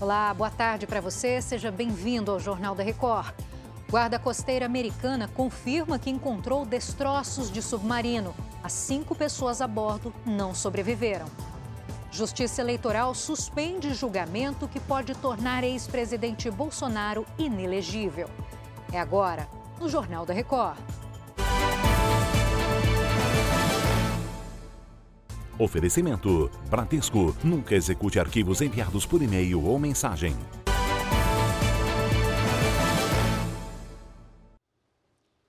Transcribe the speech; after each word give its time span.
Olá, 0.00 0.32
boa 0.32 0.48
tarde 0.48 0.86
para 0.86 0.98
você. 0.98 1.42
Seja 1.42 1.70
bem-vindo 1.70 2.30
ao 2.30 2.40
Jornal 2.40 2.74
da 2.74 2.82
Record. 2.82 3.34
Guarda 3.90 4.18
Costeira 4.18 4.64
Americana 4.64 5.28
confirma 5.28 5.98
que 5.98 6.08
encontrou 6.08 6.64
destroços 6.64 7.50
de 7.52 7.60
submarino. 7.60 8.34
As 8.62 8.72
cinco 8.72 9.14
pessoas 9.14 9.60
a 9.60 9.66
bordo 9.66 10.10
não 10.24 10.54
sobreviveram. 10.54 11.26
Justiça 12.10 12.62
Eleitoral 12.62 13.14
suspende 13.14 13.92
julgamento 13.92 14.66
que 14.66 14.80
pode 14.80 15.14
tornar 15.16 15.64
ex-presidente 15.64 16.50
Bolsonaro 16.50 17.26
inelegível. 17.36 18.30
É 18.90 18.98
agora, 18.98 19.46
no 19.78 19.86
Jornal 19.86 20.24
da 20.24 20.32
Record. 20.32 20.78
Oferecimento: 25.60 26.50
Bradesco. 26.70 27.36
Nunca 27.44 27.74
execute 27.74 28.18
arquivos 28.18 28.62
enviados 28.62 29.04
por 29.04 29.20
e-mail 29.20 29.62
ou 29.62 29.78
mensagem. 29.78 30.34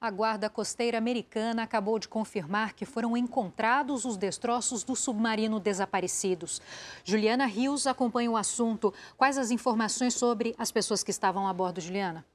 A 0.02 0.10
Guarda 0.10 0.50
Costeira 0.50 0.98
Americana 0.98 1.64
acabou 1.64 1.98
de 1.98 2.10
confirmar 2.10 2.74
que 2.74 2.86
foram 2.86 3.16
encontrados 3.16 4.04
os 4.04 4.18
destroços 4.18 4.84
do 4.84 4.96
submarino 4.96 5.60
desaparecidos. 5.60 6.60
Juliana 7.06 7.46
Rios 7.46 7.86
acompanha 7.88 8.32
o 8.32 8.36
assunto. 8.36 8.94
Quais 9.16 9.38
as 9.38 9.52
informações 9.52 10.16
sobre 10.16 10.56
as 10.58 10.72
pessoas 10.72 11.04
que 11.04 11.12
estavam 11.12 11.48
a 11.48 11.54
bordo, 11.54 11.80
Juliana? 11.80 12.26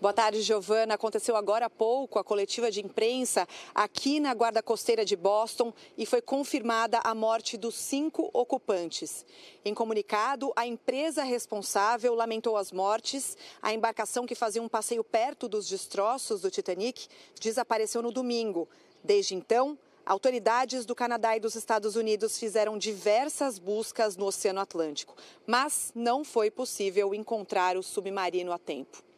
Boa 0.00 0.14
tarde, 0.14 0.40
Giovana. 0.40 0.94
Aconteceu 0.94 1.36
agora 1.36 1.66
há 1.66 1.70
pouco 1.70 2.18
a 2.18 2.24
coletiva 2.24 2.70
de 2.70 2.80
imprensa 2.80 3.46
aqui 3.74 4.18
na 4.18 4.32
Guarda 4.32 4.62
Costeira 4.62 5.04
de 5.04 5.14
Boston 5.14 5.74
e 5.94 6.06
foi 6.06 6.22
confirmada 6.22 7.00
a 7.04 7.14
morte 7.14 7.58
dos 7.58 7.74
cinco 7.74 8.30
ocupantes. 8.32 9.26
Em 9.62 9.74
comunicado, 9.74 10.54
a 10.56 10.66
empresa 10.66 11.22
responsável 11.22 12.14
lamentou 12.14 12.56
as 12.56 12.72
mortes. 12.72 13.36
A 13.60 13.74
embarcação 13.74 14.24
que 14.24 14.34
fazia 14.34 14.62
um 14.62 14.70
passeio 14.70 15.04
perto 15.04 15.46
dos 15.46 15.68
destroços 15.68 16.40
do 16.40 16.50
Titanic 16.50 17.06
desapareceu 17.38 18.00
no 18.00 18.10
domingo. 18.10 18.66
Desde 19.04 19.34
então, 19.34 19.78
Autoridades 20.06 20.86
do 20.86 20.94
Canadá 20.94 21.36
e 21.36 21.40
dos 21.40 21.54
Estados 21.54 21.94
Unidos 21.94 22.38
fizeram 22.38 22.78
diversas 22.78 23.58
buscas 23.58 24.16
no 24.16 24.24
Oceano 24.24 24.58
Atlântico, 24.58 25.14
mas 25.46 25.92
não 25.94 26.24
foi 26.24 26.50
possível 26.50 27.14
encontrar 27.14 27.76
o 27.76 27.82
submarino 27.82 28.50
a 28.50 28.58
tempo. 28.58 29.09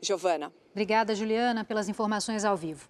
Giovana. 0.00 0.52
Obrigada, 0.70 1.14
Juliana, 1.14 1.64
pelas 1.64 1.88
informações 1.88 2.44
ao 2.44 2.56
vivo. 2.56 2.88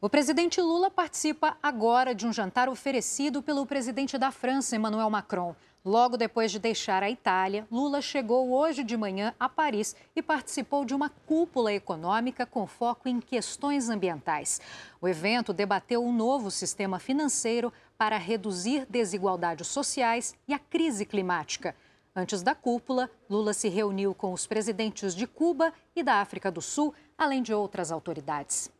O 0.00 0.10
presidente 0.10 0.60
Lula 0.60 0.90
participa 0.90 1.56
agora 1.62 2.12
de 2.12 2.26
um 2.26 2.32
jantar 2.32 2.68
oferecido 2.68 3.40
pelo 3.40 3.64
presidente 3.64 4.18
da 4.18 4.32
França, 4.32 4.74
Emmanuel 4.74 5.08
Macron. 5.08 5.54
Logo 5.84 6.16
depois 6.16 6.50
de 6.50 6.58
deixar 6.58 7.02
a 7.02 7.10
Itália, 7.10 7.66
Lula 7.70 8.00
chegou 8.00 8.52
hoje 8.52 8.84
de 8.84 8.96
manhã 8.96 9.34
a 9.38 9.48
Paris 9.48 9.96
e 10.14 10.22
participou 10.22 10.84
de 10.84 10.94
uma 10.94 11.08
cúpula 11.08 11.72
econômica 11.72 12.44
com 12.44 12.66
foco 12.66 13.08
em 13.08 13.20
questões 13.20 13.88
ambientais. 13.88 14.60
O 15.00 15.08
evento 15.08 15.52
debateu 15.52 16.04
um 16.04 16.12
novo 16.12 16.50
sistema 16.50 16.98
financeiro 16.98 17.72
para 17.96 18.16
reduzir 18.16 18.86
desigualdades 18.88 19.68
sociais 19.68 20.34
e 20.48 20.54
a 20.54 20.58
crise 20.58 21.04
climática. 21.04 21.76
Antes 22.14 22.42
da 22.42 22.54
cúpula, 22.54 23.10
Lula 23.28 23.54
se 23.54 23.68
reuniu 23.68 24.14
com 24.14 24.32
os 24.32 24.46
presidentes 24.46 25.14
de 25.14 25.26
Cuba 25.26 25.72
e 25.96 26.02
da 26.02 26.20
África 26.20 26.50
do 26.50 26.60
Sul, 26.60 26.94
além 27.16 27.42
de 27.42 27.54
outras 27.54 27.90
autoridades. 27.90 28.70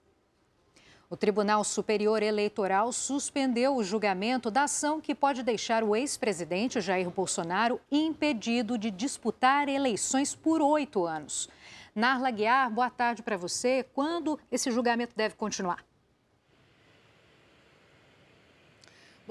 O 1.08 1.16
Tribunal 1.16 1.62
Superior 1.64 2.22
Eleitoral 2.22 2.90
suspendeu 2.92 3.76
o 3.76 3.84
julgamento 3.84 4.50
da 4.50 4.64
ação 4.64 5.00
que 5.00 5.14
pode 5.14 5.42
deixar 5.42 5.84
o 5.84 5.94
ex-presidente 5.94 6.80
Jair 6.80 7.10
Bolsonaro 7.10 7.80
impedido 7.90 8.78
de 8.78 8.90
disputar 8.90 9.68
eleições 9.68 10.34
por 10.34 10.62
oito 10.62 11.04
anos. 11.04 11.48
Narla 11.94 12.30
Guiar, 12.30 12.70
boa 12.70 12.88
tarde 12.88 13.22
para 13.22 13.36
você. 13.36 13.84
Quando 13.94 14.38
esse 14.50 14.70
julgamento 14.70 15.14
deve 15.14 15.34
continuar? 15.34 15.84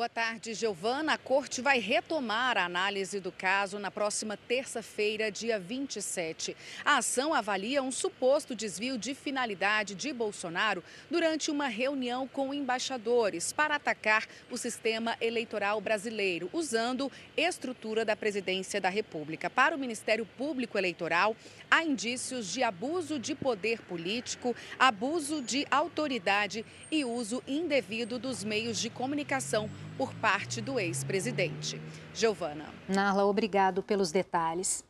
Boa 0.01 0.09
tarde, 0.09 0.55
Giovana. 0.55 1.13
A 1.13 1.17
corte 1.19 1.61
vai 1.61 1.77
retomar 1.77 2.57
a 2.57 2.65
análise 2.65 3.19
do 3.19 3.31
caso 3.31 3.77
na 3.77 3.91
próxima 3.91 4.35
terça-feira, 4.35 5.29
dia 5.29 5.59
27. 5.59 6.57
A 6.83 6.97
ação 6.97 7.35
avalia 7.35 7.83
um 7.83 7.91
suposto 7.91 8.55
desvio 8.55 8.97
de 8.97 9.13
finalidade 9.13 9.93
de 9.93 10.11
Bolsonaro 10.11 10.83
durante 11.07 11.51
uma 11.51 11.67
reunião 11.67 12.27
com 12.27 12.51
embaixadores 12.51 13.53
para 13.53 13.75
atacar 13.75 14.25
o 14.49 14.57
sistema 14.57 15.15
eleitoral 15.21 15.79
brasileiro, 15.79 16.49
usando 16.51 17.11
estrutura 17.37 18.03
da 18.03 18.15
presidência 18.15 18.81
da 18.81 18.89
República. 18.89 19.51
Para 19.51 19.75
o 19.75 19.79
Ministério 19.79 20.25
Público 20.25 20.79
Eleitoral, 20.79 21.35
há 21.69 21.83
indícios 21.83 22.51
de 22.51 22.63
abuso 22.63 23.19
de 23.19 23.35
poder 23.35 23.79
político, 23.83 24.55
abuso 24.79 25.43
de 25.43 25.63
autoridade 25.69 26.65
e 26.89 27.05
uso 27.05 27.43
indevido 27.47 28.17
dos 28.17 28.43
meios 28.43 28.79
de 28.79 28.89
comunicação 28.89 29.69
por 29.97 30.13
parte 30.15 30.61
do 30.61 30.79
ex-presidente. 30.79 31.81
Giovana. 32.13 32.65
Narla, 32.87 33.25
obrigado 33.25 33.83
pelos 33.83 34.11
detalhes. 34.11 34.83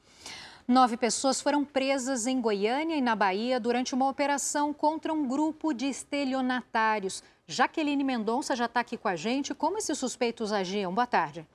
Nove 0.68 0.96
pessoas 0.96 1.42
foram 1.42 1.66
presas 1.66 2.28
em 2.28 2.40
Goiânia 2.40 2.96
e 2.96 3.02
na 3.02 3.16
Bahia 3.16 3.60
durante 3.60 3.94
uma 3.94 4.08
operação 4.08 4.74
contra 4.74 5.12
um 5.12 5.28
grupo 5.28 5.74
de 5.74 5.88
estelionatários. 5.88 7.24
Jaqueline 7.48 8.04
Mendonça 8.04 8.56
já 8.56 8.66
está 8.66 8.80
aqui 8.80 8.96
com 8.96 9.08
a 9.08 9.16
gente. 9.16 9.54
Como 9.54 9.78
esses 9.78 9.98
suspeitos 9.98 10.54
agiam? 10.54 10.94
Boa 10.94 11.08
tarde. 11.08 11.46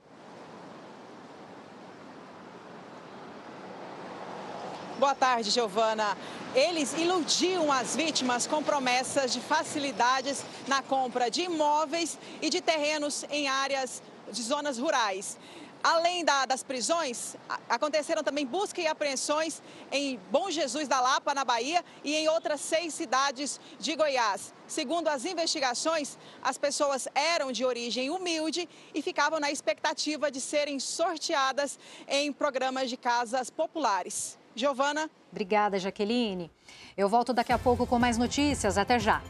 Boa 4.99 5.13
tarde, 5.13 5.51
Giovana. 5.51 6.17
Eles 6.55 6.93
iludiam 6.93 7.71
as 7.71 7.95
vítimas 7.95 8.47
com 8.47 8.63
promessas 8.63 9.31
de 9.31 9.39
facilidades 9.39 10.43
na 10.67 10.81
compra 10.81 11.29
de 11.29 11.43
imóveis 11.43 12.17
e 12.41 12.49
de 12.49 12.61
terrenos 12.61 13.23
em 13.29 13.47
áreas 13.47 14.01
de 14.31 14.41
zonas 14.41 14.79
rurais. 14.79 15.37
Além 15.83 16.25
da, 16.25 16.47
das 16.47 16.63
prisões, 16.63 17.35
aconteceram 17.69 18.23
também 18.23 18.43
busca 18.43 18.81
e 18.81 18.87
apreensões 18.87 19.61
em 19.91 20.19
Bom 20.31 20.49
Jesus 20.49 20.87
da 20.87 20.99
Lapa, 20.99 21.31
na 21.31 21.45
Bahia, 21.45 21.85
e 22.03 22.15
em 22.15 22.27
outras 22.29 22.59
seis 22.59 22.91
cidades 22.95 23.59
de 23.79 23.95
Goiás. 23.95 24.51
Segundo 24.67 25.09
as 25.09 25.25
investigações, 25.25 26.17
as 26.41 26.57
pessoas 26.57 27.07
eram 27.13 27.51
de 27.51 27.63
origem 27.63 28.09
humilde 28.09 28.67
e 28.95 29.01
ficavam 29.03 29.39
na 29.39 29.51
expectativa 29.51 30.31
de 30.31 30.41
serem 30.41 30.79
sorteadas 30.79 31.77
em 32.07 32.33
programas 32.33 32.89
de 32.89 32.97
casas 32.97 33.51
populares. 33.51 34.36
Giovana. 34.57 35.09
Obrigada, 35.31 35.79
Jaqueline. 35.79 36.51
Eu 36.97 37.07
volto 37.07 37.33
daqui 37.33 37.53
a 37.53 37.59
pouco 37.59 37.85
com 37.85 37.99
mais 37.99 38.17
notícias. 38.17 38.77
Até 38.77 38.99
já. 38.99 39.21